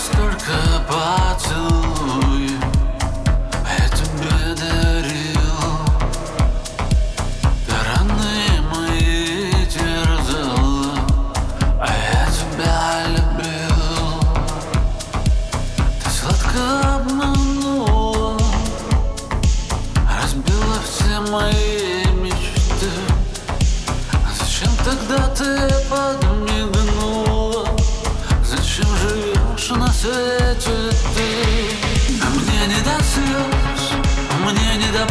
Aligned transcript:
столько 0.00 0.56
поцелуев 0.88 2.64
Я 3.78 3.88
тебе 3.88 4.54
дарил 4.54 5.60
Ты 7.66 7.72
раны 7.86 8.44
мои 8.72 9.66
терзала 9.66 10.94
А 11.78 11.86
я 11.86 12.22
тебя 12.32 12.80
любил. 13.08 14.22
Ты 16.02 16.10
сладко 16.10 16.62
обманула 16.96 18.40
Разбила 20.08 20.78
все 20.82 21.20
мои 21.30 21.79
А 30.02 30.06
мне 32.30 32.66
не 32.68 32.80
до 32.80 32.96
слез, 33.04 33.92
а 34.30 34.36
мне 34.48 34.76
не 34.76 34.90
до 34.92 35.04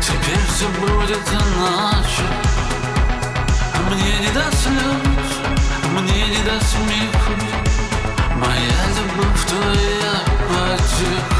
Теперь 0.00 0.44
все 0.54 0.68
будет 0.78 1.26
иначе. 1.32 2.26
А 3.74 3.90
мне 3.90 4.18
не 4.20 4.28
до 4.28 4.44
а 5.82 6.00
мне 6.00 6.28
не 6.28 6.42
до 6.44 6.60
Моя 8.36 8.86
любовь 8.96 9.44
твоя 9.46 10.14
потеха 10.48 11.37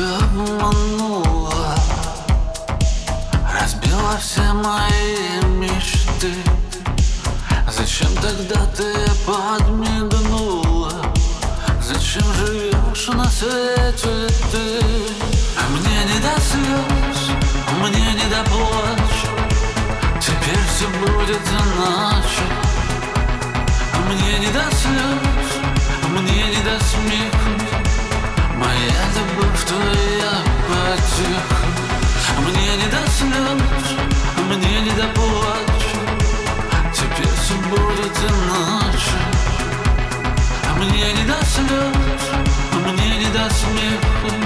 сладко 0.00 0.24
обманула 0.24 1.74
Разбила 3.60 4.16
все 4.18 4.52
мои 4.52 5.40
мечты 5.58 6.32
Зачем 7.70 8.14
тогда 8.16 8.66
ты 8.76 8.94
подмигнула? 9.26 10.92
Зачем 11.82 12.24
живешь 12.34 13.08
на 13.08 13.24
свете 13.30 14.28
ты? 14.52 14.82
Мне 15.70 16.04
не 16.04 16.20
до 16.20 16.40
слез, 16.40 17.30
мне 17.78 18.12
не 18.14 18.28
до 18.30 18.42
плача 18.50 19.28
Теперь 20.20 20.64
все 20.74 20.88
будет 20.88 21.40
иначе 21.48 22.44
мне 24.06 24.40
не 24.40 24.48
до 24.48 24.64
слез, 24.74 25.60
мне 26.08 26.44
не 26.46 26.62
до 26.64 26.84
смеха 26.84 27.70
Моя 28.56 29.04
любовь 29.14 29.59
мне 43.68 44.39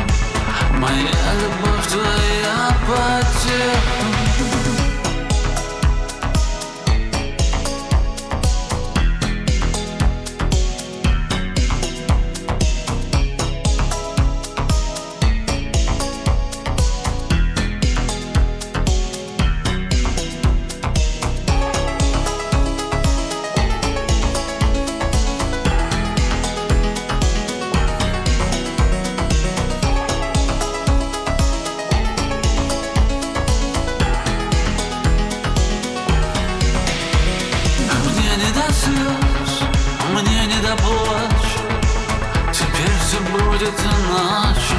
все 43.65 43.73
будет 43.73 43.81
иначе 43.81 44.77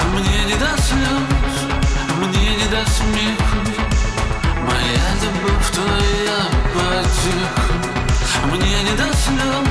А 0.00 0.04
Мне 0.14 0.44
не 0.44 0.54
до 0.54 0.82
слез, 0.82 1.66
мне 2.18 2.56
не 2.56 2.66
до 2.68 2.84
смеха. 2.90 3.58
Моя 4.62 5.08
любовь 5.22 5.70
твоя 5.70 6.40
потеха. 6.74 7.72
А 8.42 8.46
Мне 8.46 8.82
не 8.82 8.96
до 8.96 9.14
слез, 9.16 9.68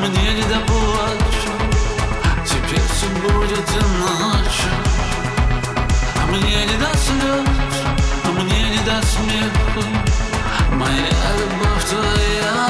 мне 0.00 0.34
не 0.34 0.42
до 0.42 0.60
плача. 0.66 1.52
Теперь 2.44 2.82
все 2.92 3.06
будет 3.06 3.68
иначе. 3.70 4.70
Мне 6.28 6.66
не 6.66 6.76
до 6.76 6.90
слез, 6.98 7.48
мне 8.32 8.70
не 8.70 8.78
до 8.78 9.00
смеха. 9.06 9.88
Моя 10.72 11.32
любовь 11.38 11.84
твоя 11.88 12.68